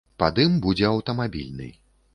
[0.21, 1.71] Пад ім будзе аўтамабільны.